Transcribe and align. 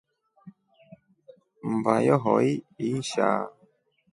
Mmba 1.69 1.93
yohoi 2.07 2.51
inshaa. 2.87 3.39